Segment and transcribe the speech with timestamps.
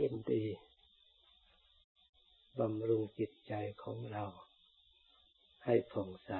[0.00, 0.44] ยินดี
[2.60, 4.24] บำรุงจิตใจของเรา
[5.64, 6.30] ให้ผ่องใส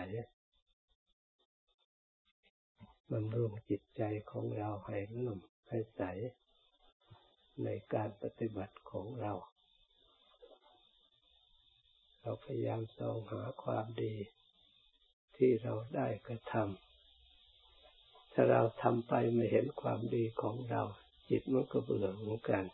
[3.13, 5.39] บำรุงจิตใจของเราให้เลื่ม
[5.69, 6.03] ให้ใส
[7.65, 9.33] ในการปฏิบัติของเรา
[12.21, 14.15] เราพยายามสองหาความดี
[15.37, 20.83] ที่เราได้กระทำถ้าเราทำไปไม่เห็นความดีของเรา
[21.29, 22.67] จิตมันก็เบื่อเหมือนกัน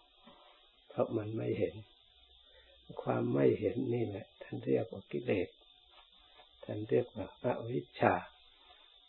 [0.88, 1.74] เพราะมันไม่เห็น
[3.02, 5.48] ความไม่เห็นนี่แหละท่านเรียกว่ากิเลส
[6.64, 8.14] ท่านเรียกว่าอวิชชา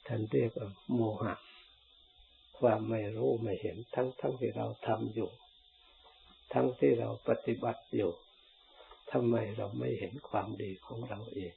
[0.08, 1.36] ท่านเรียกว่าโมหะ
[2.60, 5.30] ความไม่รู้ไม่เห็น ทั้งทั้งที่เราทำอยู่
[6.54, 8.12] ทั้งที่เราปฏิบัติอยู่
[9.12, 11.54] ทำไมเราไม่เห็นความดีของเราเอง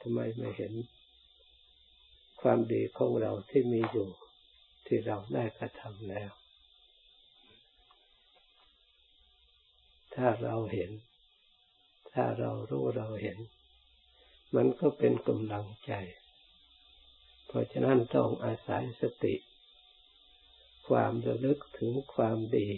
[0.00, 0.72] ทำไมไม่เห็น
[2.40, 4.08] ความดีของเราที่มีอยู่
[4.86, 6.30] ที่เราได้กระทำแล้ว
[10.18, 10.90] ถ้าเราเห็น
[12.12, 13.38] ถ้าเรารู้เราเห็น
[14.56, 15.92] มันก็เป็นกำลังใจ
[17.46, 19.34] เพราะฉะนั้นต้องอาศัยสติ
[20.88, 22.68] ความระลึกถึงความดี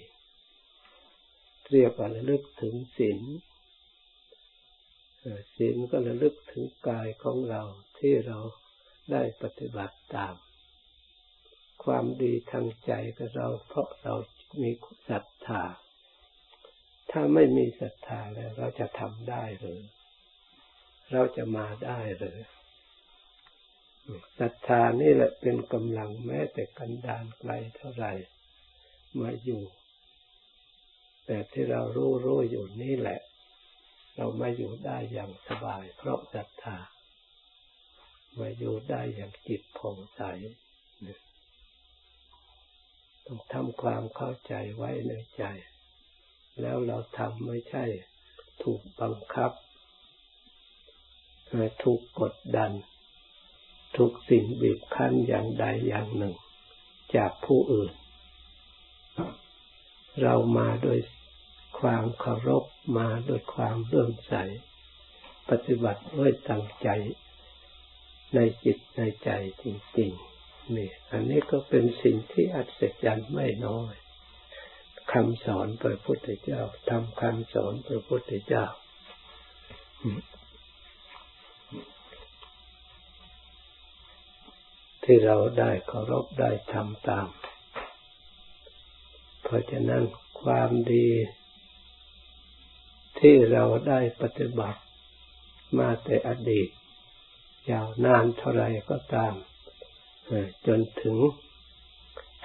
[1.70, 3.20] เรียกว่าระลึกถึงศีล
[5.56, 7.62] ศีลก็ระลึกถึงกายของเรา
[7.98, 8.38] ที่เรา
[9.12, 10.34] ได้ปฏิบัติตาม
[11.84, 14.14] ความดีทางใจก็เราเพราะเรา
[14.62, 14.70] มี
[15.08, 15.62] ศรัทธา
[17.10, 19.80] ถ้าไม่มีศรัทธาแล้ว เราจะทำได้หรือ
[21.12, 22.38] เราจะมาได้หรือ
[24.38, 28.12] ศรัทธานี่แหละเป็นกำลังแม้แต่กันดานไกลเท่าไหร่
[29.20, 29.62] มาอยู่
[31.26, 33.20] แต่ที่เรารู้รู้อยู่นี่แหละ
[34.16, 36.78] เรามาอยู่ได้อย่างสบาย เพราะศรัทธา
[38.38, 40.22] มาอยู่ได้อย่างจิตผ่องใส
[43.26, 45.44] ต้องทำความเข้าใจไว้ในใจ
[46.60, 47.84] แล้วเราทำไม่ใช่
[48.62, 49.52] ถูกบังคับ
[51.84, 52.72] ถูกกดดัน
[53.96, 56.34] ทุกสิ่งบีบคั้นอย่างใดอย่างหนึ่ง
[57.16, 57.92] จากผู้อื่น
[60.22, 60.98] เรามาโดย
[61.80, 62.64] ความเคารพ
[62.98, 64.34] มาโดยความเลื่อมใส
[65.50, 66.88] ปฏิบัติด้วยตั้งใจ
[68.34, 69.30] ในจิตในใจ
[69.62, 69.64] จ
[69.98, 73.92] ริงๆนี่อันนี้ก็เป็นสิ่งที่อัศจรรย์ไม่น้อย
[75.12, 78.64] คำสอนพระพุทธเจ้าทำคำสอนพระพุทธเจ้า
[85.04, 87.28] ที่เราได้เคารพได้ทำตาม
[89.42, 90.02] เพราะฉะนั้น
[90.42, 91.08] ความดี
[93.20, 94.80] ที่เราได้ปฏิบัติ
[95.78, 96.68] มาแต่อดีต
[97.70, 99.34] ยาวนานเท่าไรก็ตาม
[100.66, 101.16] จนถึง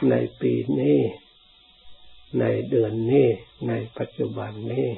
[0.09, 0.99] ในปีนี้
[2.39, 3.27] ในเดือนนี้
[3.67, 4.89] ในปัจจุบันนี้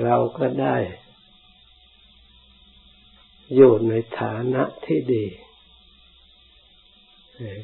[0.00, 0.76] เราก็ได้
[3.54, 5.26] อยู่ในฐานะที่ดี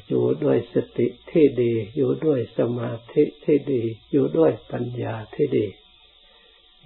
[0.07, 5.67] อยู่ด้วยสติที่ดี อยู่ด้วยสมาธิที่ดี อยู่ด้วยปัญญาที่ดี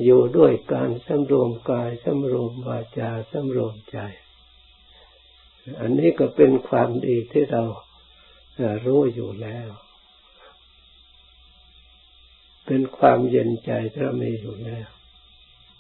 [0.04, 3.98] อยู่ด้วยการสำรวมกายสำรวมวาจาสำรวมใจ
[5.80, 7.64] อันนี้ก็เป็นความดีที่เรา
[8.86, 9.70] รู้อยู่แล้ว
[12.74, 14.90] เป็นความเย็นใจที่เรามีอยู่แล้ว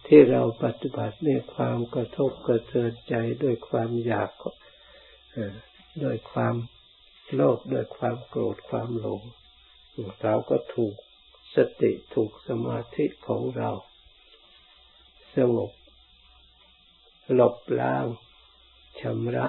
[0.07, 4.31] ที่เราปฏิบัติในความกระทบกระเทือนใจด้วยความอยาก
[6.03, 6.55] ด้วยความ
[7.33, 9.21] โลภด้วยความโกรธความหลง
[10.23, 10.95] เราก็ถูก
[11.55, 13.69] สติถูกสมาธิของเรา
[15.35, 15.71] สงบ
[17.33, 18.05] หลบล้าง
[18.99, 19.47] ชำระ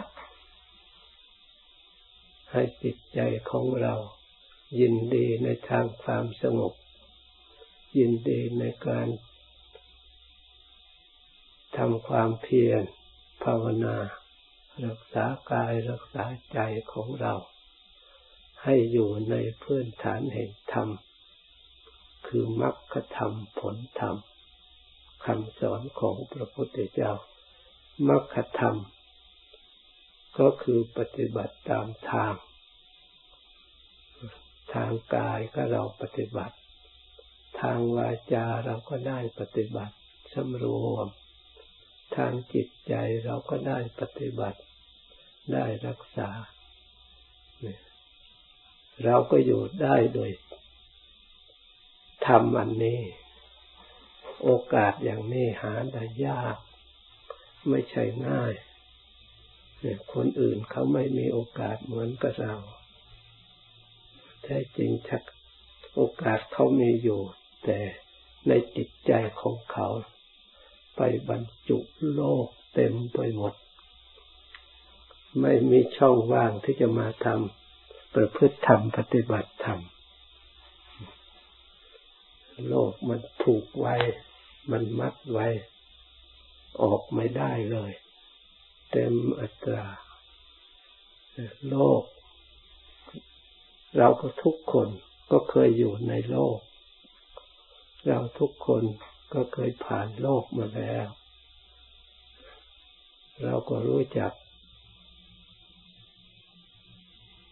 [2.52, 3.20] ให้จิตใจ
[3.50, 3.94] ของเรา
[4.80, 6.74] ยินดีในทางความสงบ
[7.98, 9.08] ยินดีในการ
[11.76, 12.82] ทำความเพียร
[13.44, 13.96] ภาวนา
[14.84, 16.58] รักษากายรักษาใจ
[16.92, 17.34] ของเรา
[18.64, 20.88] ให้อยู่ในพื้นฐานแห่งธรรม
[22.26, 24.16] คือมรรคธรรมผลธรรม
[25.24, 27.12] คำสอนของพระพุทธเจ้า
[28.08, 28.76] มรรคธรรม
[30.38, 32.34] ก็คือปฏิบัติตามทาง
[34.74, 36.56] ทางกายก็เราปฏิบัติ
[37.62, 39.96] ทางวาจาเราก็ได้ปฏิบัติ
[40.34, 41.06] สำรวม
[42.16, 42.94] ทางจิตใจ
[43.24, 44.60] เราก็ได้ปฏิบัติ
[45.52, 46.30] ได้รักษา
[49.04, 50.30] เราก็อยู่ได้โดย
[52.26, 53.00] ทำอันนี้
[54.42, 56.56] โอกาสอย่างนี้หาได้ยาก
[57.68, 58.54] ไม่ใช่ง่าย
[59.80, 62.54] เนี่ยคนอื่นเขาไม่มีโอกาสเหมือนกับเรา
[64.42, 65.22] แท้จริงชัก
[65.96, 67.20] โอกาสเขามีอยู่
[67.64, 67.78] แต่
[68.48, 69.88] ในจิตใจของเขา
[70.96, 71.78] ไปบรรจุ
[72.14, 73.54] โลกเต็มไปหมด
[75.40, 79.80] ไม่มีช่องว่างที่จะมาทำประพฤติธรรมปฏิบัติธรรม
[82.68, 83.94] โลกมันผูกไว้
[84.70, 85.46] มันมัดไว้
[86.82, 87.92] ออกไม่ได้เลย
[88.90, 89.86] เต็มอัตรา
[91.68, 92.02] โลก
[93.98, 94.88] เราก็ทุกคน
[95.30, 96.58] ก็เคยอยู่ในโลก
[98.06, 98.82] เราทุกคน
[99.34, 101.06] ก็เคยผ่านโลกมาแล้ว
[103.42, 104.32] เราก็รู้จัก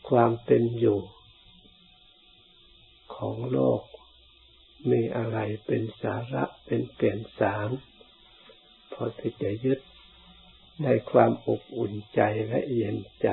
[0.08, 1.00] ความเป็นอยู่
[3.14, 3.81] ของโลก
[4.91, 7.70] มีอะไรเป็นสาระเป็นเปลี่ยนสาร
[8.93, 9.81] พอที่จะยึด
[10.85, 13.29] ในความอบอุ่นใจและเย็นใจ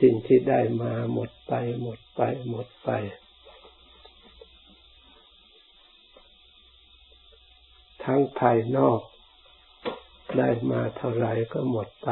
[0.00, 2.90] สิ่งที่ได้มาหมดไปหมดไปหมดไป
[8.04, 9.00] ทั้งภายนอก
[10.38, 12.10] ได้มาเท่าไรก็หมดไป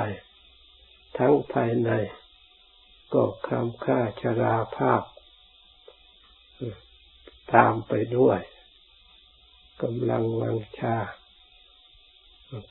[1.18, 1.90] ทั้งภายใน
[3.12, 5.02] ก็คำค่าชราภาพ
[7.54, 8.40] ตามไปด้วย
[9.82, 10.96] กำลังวังชา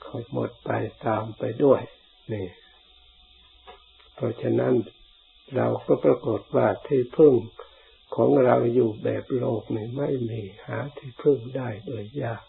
[0.05, 0.69] ค่อยหมดไป
[1.05, 1.81] ตามไปด้วย
[2.33, 2.47] นี่
[4.15, 4.73] เพราะฉะนั้น
[5.55, 7.33] เราก็ปรากฏว่าที่พึ่ง
[8.15, 12.43] ของเราอยู่แบบโลกนี่ไม่มีหาที่พึ่งได้โดยยาก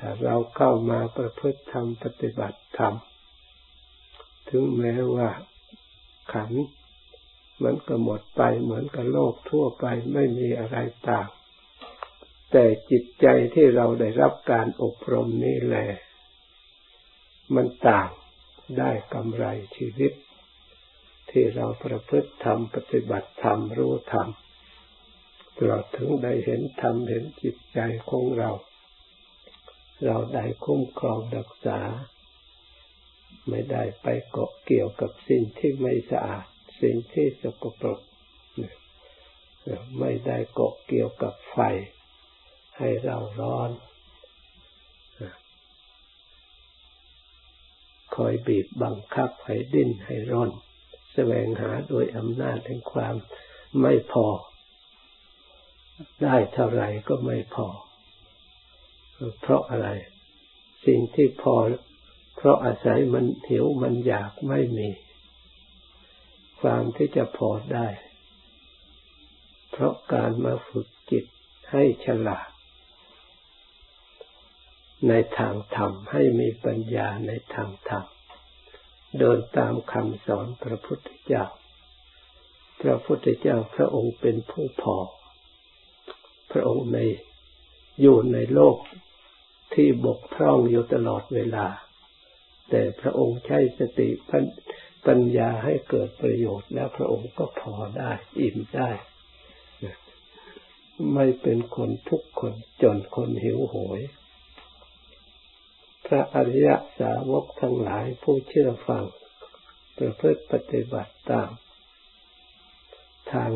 [0.00, 2.94] ถ้าเราเข้ามาประพฤติธรรมปฏิบัติธรรม
[4.50, 5.28] ถึงแม้ว่า
[6.32, 6.52] ขัน
[7.62, 10.76] มันก็หมดไปเหมือนกับโลกทั่วไปไม่มีอะไร
[11.08, 11.28] ต่าง
[12.50, 15.88] แต่จิตใจที่เราได้รับการอบรมนี่แหละ
[17.54, 18.10] มันต่าง
[18.78, 19.44] ได้กำไร
[19.76, 20.12] ชีวิต
[21.30, 24.28] ที่เราประพฤติธรรมปฏิบัติธรรมรู้ธรรม
[25.56, 27.80] ตลอดถึงได้เห็นธรรมเห็นจิตใจ
[28.10, 28.50] ของเรา
[30.06, 31.80] เราได้คุ้มครองรักษา
[33.48, 36.44] ไม่ได้ไปเกาะเกี่ยวกับสิ่งที่ไม่สะอาด
[36.82, 38.00] สิ่งที่สกปรก
[39.98, 41.58] ไม่ได้เกาะเกี่ยวกับไฟ
[42.78, 43.70] ให้เราร้อน
[48.14, 50.50] คอยบีบบังคับให้ดิ้นให้ร้อน
[51.12, 53.14] แสวงหาโดยอำนาจแห่งความ
[53.80, 54.26] ไม่พอ
[56.22, 57.66] ได้เท่าไหร่ก็ไม่พอ
[59.40, 59.88] เพราะอะไร
[60.86, 61.54] สิ่งที่พอ
[62.36, 64.88] เพราะอาศัยมันหิวมันอยากไม่มี
[66.60, 67.88] ความที่จะพอได้
[69.70, 71.24] เพราะการมาฝึกจิต
[71.70, 72.48] ให้ฉลาด
[75.08, 78.04] ในทางธรรมให้มีปัญญาในทางธรรม
[79.18, 81.44] เดินตามคำสอนพระพุทธเจ้า
[82.80, 84.96] พระพุทธเจ้าพระองค์เป็นผู้พอ
[86.52, 86.98] พระองค์ใน
[88.00, 88.76] อยู่ในโลก
[89.74, 91.66] ที่บกพร่องอยู่ตลอดเวลา
[92.70, 94.08] แต่พระองค์ใช้สติ
[95.06, 98.90] ปัญญาให้เกิดประโยชน์ แล้วพระองค์ก็พอได้อิ่มได้
[101.14, 104.00] ไม่เป็นคนทุกคนจนคนหิวโหย
[106.06, 106.68] พระอริย
[106.98, 109.04] สาวกทั้งหลายผู้เชื่อฟัง
[109.98, 111.50] ประพฤติปฏิบัติตาม
[113.32, 113.50] ทาง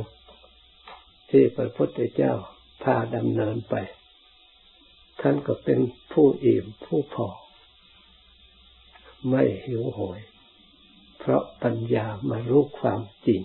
[1.31, 2.33] ที่พระพุทธเจ้า
[2.83, 3.75] พาดำเนินไป
[5.27, 5.81] ท่านก็เป็น
[6.13, 7.29] ผู้อิ่มผู้พอ
[9.31, 10.21] ไม่หิวโหย
[11.19, 13.43] เพราะปัญญามารู้ความจริง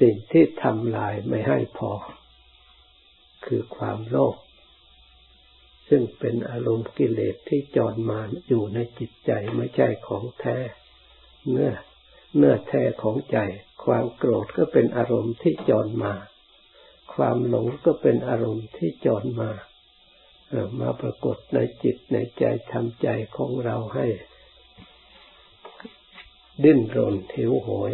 [0.00, 1.92] สิ่งที่ทำลายไม่ให้พอ
[3.46, 4.36] คือความโลภ
[5.88, 10.58] ซึ่งเป็นอารมณ์กิเลสที่จรมาอยู่ในจิตใจไม่ใช่ของแท้
[11.50, 11.74] เนื้อ
[12.36, 13.38] เนื้อแท้ของใจ
[13.84, 16.14] ความโกรธก็เป็นอารมณ์ที่จรมา
[17.14, 19.50] ความหลงก็เป็นอารมณ์ที่จรมา
[20.80, 24.06] มาปรากฏในจิตในใจทำใจของเราให้
[26.64, 27.92] ดิ้นรนหิวโหย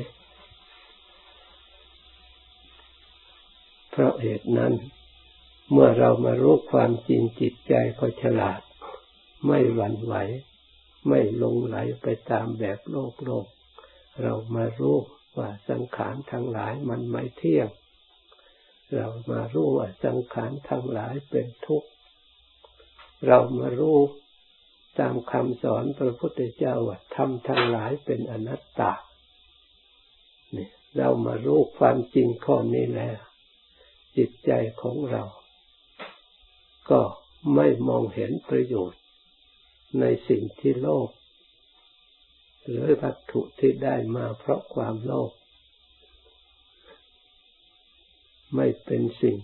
[3.91, 4.73] เพราะเหตุนั้น
[5.73, 8.61] เมื่อเรามารู้ความจริงจิตใจก็ฉลาด
[9.47, 10.15] ไม่หวั่นไหว
[11.09, 13.47] ไม่ลงไหลไปตามแบบโลกโลก
[14.23, 14.97] เรามารู้
[15.37, 17.69] ว่าสังขารทั้งหลายมันไม่เที่ยง
[18.95, 21.89] เรามารู้ว่าสังขารทั้งหลายเป็นทุกข์
[23.27, 23.99] เรามารู้
[24.99, 28.93] ตามคำสอนพระพุทธเจ้าว่าทำทั้งหลายเป็นอนัตตา
[30.57, 33.19] นี่เรามารู้ความจริงข้อนี้แล้ว
[34.17, 34.51] จิตใจ
[34.83, 35.25] ของเรา
[36.91, 37.01] ก็
[37.55, 39.01] ไม่มองเห็นประโยชน์
[40.01, 41.11] ในสิ่งที่โลภ
[42.69, 45.31] หรือวัตถุที่ได้มาเพราะความโลภ
[48.55, 49.37] ไม่เป็นสิ่ง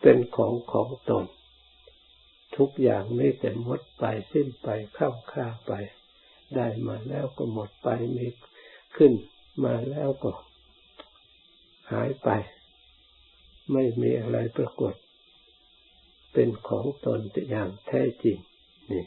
[0.00, 1.24] เป็นของของตน
[2.56, 5.72] ทุกอย่างไม่แต่หมดไปสิ้นไปเข้าค่าไป
[6.54, 8.26] ได้มาแล้วก็หมดไปมี
[8.96, 9.12] ขึ้น
[9.64, 10.32] มาแล้วก็
[11.92, 12.28] หายไป
[13.72, 14.94] ไม่มีอะไรปรากฏ
[16.32, 18.38] เป็นของตนอย่างแท้จริง
[18.90, 19.04] นี่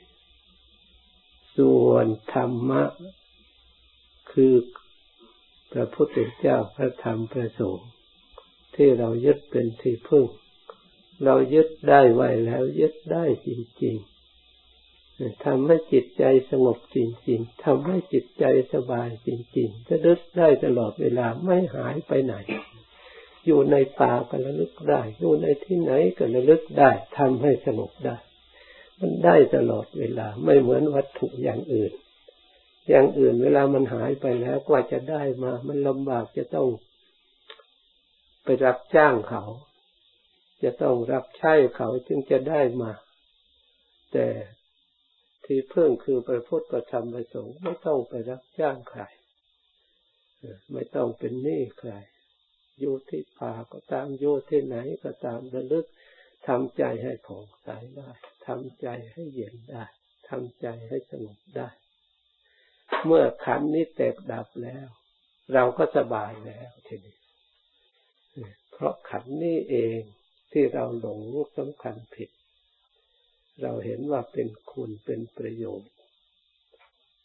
[1.57, 2.83] ส่วนธรรมะ
[4.31, 4.53] คือ
[5.71, 7.89] พระพุทธเจ้าพระธรรมพระสงฆ์
[8.77, 10.25] ที่เรายึดเป็นที่พึ่ง
[11.25, 13.49] เรายึดได้ไว้แล้ว ยึดได้จ
[13.83, 22.35] ริงๆทำให้จิตใจสงบจริงๆทำให้จิตใจสบายจริงๆจะดึกได้ตลอดเวลาไม่หายไปไหน
[23.45, 28.17] อยู่ในป่าก็ระลึกได้ อยู่ในที่ไหนก็ระลึกได้ทำให้สงบได้
[28.99, 31.91] มันได้ตลอดเวลาไม่เหมือนวัตถุอย่างอื่น
[32.89, 36.67] อย่างอื่นเวลามันหายไปแล้วกว่าจะได้มา มันลำบากจะต้อง
[38.49, 39.43] ไปรับจ้างเขา
[40.63, 42.91] จะต้องรับใช้เขาจึงจะได้มา
[44.13, 44.27] แต่
[45.45, 49.01] ที่เพิ่งคือพระพุทธธรรมประสงค์ไม่ต้องไปรับจ้างใคร
[50.71, 51.91] ไม่ต้องเป็นหนี้ใคร
[52.79, 55.85] อยู่ที่ป่าก็ตามอยู่ที่ไหนก็ตามระลึก
[56.47, 58.09] ทำใจให้ผ่องใสได้
[58.47, 59.85] ทำใจให้เย็นได้
[60.29, 61.69] ทำใจให้สงบได้
[63.05, 64.87] เมื่อขันนี้แตกดับแล้ว
[65.53, 67.17] เราก็สบายแล้วทีนี้
[68.71, 69.99] เพราะขันนี้เอง
[70.51, 71.19] ที่เราหลง
[71.57, 72.29] สำคัญผิด
[73.61, 75.91] เราเห็นว่าเป็นคุณเป็นประโยชน์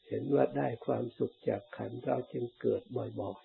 [0.08, 3.40] เห็นว่าได้ความสุขจากขันเราจึงเกิดบ่อย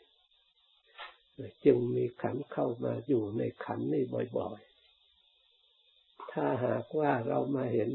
[0.76, 4.04] ๆ จึงมีขันเข้ามาอยู่ในขันนี้
[4.38, 7.90] บ่อยๆ ถ้าหากว่าเรามาเห็น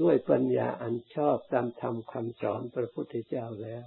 [0.00, 3.84] ด้วยปัญญาอันชอบตามธรรมคำสอนพระพุทธเจ้าแล้ว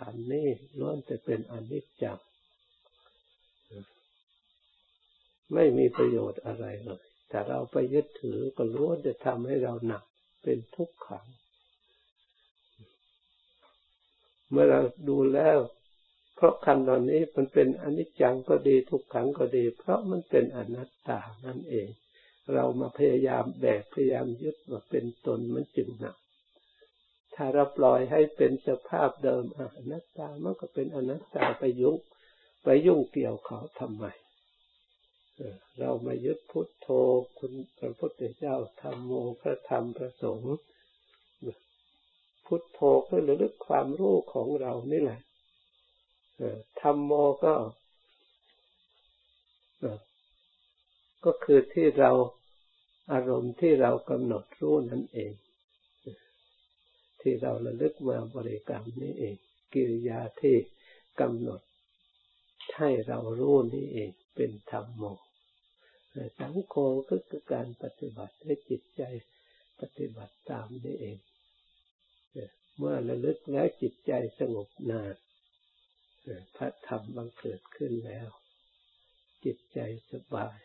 [0.00, 2.18] ขันนี้ล้วนแต่เป็นอนิจจัง
[5.54, 10.04] ไม่มีประโยชน์อะไรเลยแต่เราไปยึดถือก็ล้วนจะทำให้เราหนัก
[10.42, 11.26] เป็นทุกขัง
[14.50, 15.58] เมื่อเราดูแล้ว
[16.36, 21.88] เพราะขันตอนนี้มันเป็นอนิจจังก็ดีทุกขังก็ดี เพราะมันเป็นอนัตตานั่นเอง
[22.54, 26.16] เรามาพยายามแบกพยายามยึดมาเป็นตนมันจึงหนัก
[27.42, 31.98] ถ้าเราปล่อยให้เป็นสภาพเดิมอนัตตามันก็เป็นอนัตตาไปยุ่ง
[32.64, 34.04] ไปยุ่งเกี่ยวเขาทำไม
[35.78, 36.88] เรามายึดพุทโธ
[37.38, 40.56] คุณพระพุทธเจ้าธรรมโมพระธรรมพระสงฆ์
[42.46, 45.20] พุทโธก็ระลึกความรู้ของเรานี่แหละ
[46.80, 47.12] ธรรมโม
[47.44, 47.54] ก็
[51.24, 52.10] ก็คือที่เรา
[53.12, 55.32] อารมณ์ที่เรากำหนดรู้นั่นเอง
[57.20, 59.34] ที่เราระลึกมาบริกรรมนี้เอง
[59.72, 60.56] กิริยาที่
[61.20, 61.60] กำหนด
[62.76, 65.04] ให้เรารู้นี่เองเป็นธรรมโม
[66.38, 66.74] สังโฆ
[67.10, 69.02] ก็คือการปฏิบัติให้จิตใจ
[69.80, 71.18] ปฏิบัติตามนี่เอง
[72.76, 75.14] เมื่อระลึกแล้วจิตใจสงบนาน
[76.56, 78.28] พระธรรมบังเกิดขึ้นแล้ว
[79.44, 79.80] จิตใจ
[80.12, 80.58] สบาย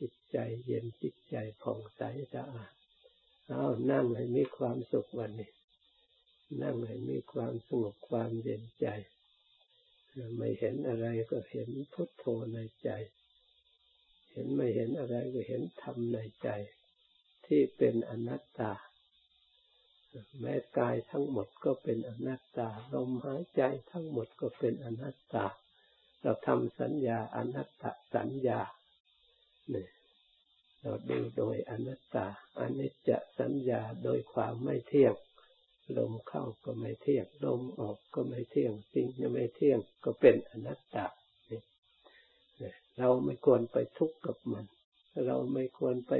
[0.00, 2.02] จิตใจเย็นจิตใจผ่องใส
[2.34, 2.72] สะอาด
[3.48, 5.50] เอานั่งให้มีความสุขวันนี้
[6.62, 8.86] นั่งให้มีความสงบความเย็นใจ
[10.36, 12.90] ไม่เห็นอะไรก็เห็นพุทโธในใจ
[14.32, 16.48] เห็นไม่เห็นอะไรก็เห็นธรรมในใจ
[17.46, 18.72] ที่เป็นอนัตตา
[20.40, 25.46] แม้กายทั้งหมดก็เป็นอนัตตาลมหายใจทั้งหมดก็เป็นอนัตตา
[26.20, 28.60] เราทำสัญญาอนัตตสัญญา
[29.70, 29.88] เนี่ย
[30.80, 32.26] เราดูโดยอนัตตา
[32.60, 35.14] อนิจจสัญญาโดยความไม่เที่ยง
[35.98, 41.06] ลมเข้าก็ไม่เที่ยงลมออกก็ไม่เที่ยงสิ่งยังไม่เที่ยงก็เป็นอนัตตา
[42.98, 44.64] เราไม่ควรไปทุกข์กับมัน
[45.26, 46.12] เราไม่ควรไป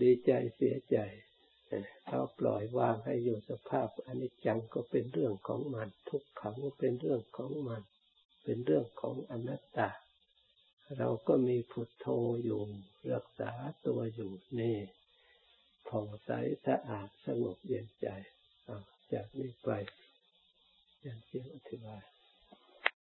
[0.00, 0.98] ดีใจเสียใจ
[2.08, 7.82] เราปล่อยวางให้อยู่สภาพอนิจจังก็เป็นเรื่องของมัน ทุกขังก็เป็นเรื่องของมัน
[8.44, 9.88] เป็นเรื่องของอนัตตา
[10.98, 12.06] เราก็มีพุทโธ
[12.44, 12.60] อยู่
[13.12, 13.52] รักษา
[13.86, 14.76] ตัวอยู่นี่
[15.94, 16.30] ผ่องใส
[16.66, 18.06] สะอาดสงบเย็นใจ
[19.12, 19.68] จากนี้ไป
[21.06, 22.13] ยังเสียงอธิบาย